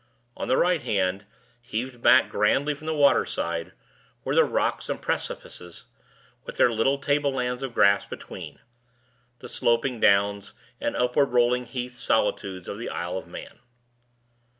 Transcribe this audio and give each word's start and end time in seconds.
On 0.35 0.47
the 0.47 0.57
right 0.57 0.81
hand, 0.81 1.27
heaved 1.61 2.01
back 2.01 2.29
grandly 2.31 2.73
from 2.73 2.87
the 2.87 2.93
water 2.95 3.23
side, 3.23 3.71
were 4.23 4.33
the 4.33 4.43
rocks 4.45 4.89
and 4.89 4.99
precipices, 4.99 5.85
with 6.43 6.55
their 6.57 6.71
little 6.71 6.97
table 6.97 7.31
lands 7.35 7.61
of 7.61 7.75
grass 7.75 8.03
between; 8.07 8.57
the 9.41 9.47
sloping 9.47 9.99
downs, 9.99 10.53
and 10.79 10.97
upward 10.97 11.29
rolling 11.33 11.67
heath 11.67 11.99
solitudes 11.99 12.67
of 12.67 12.79
the 12.79 12.89
Isle 12.89 13.15
of 13.15 13.27
Man. 13.27 13.59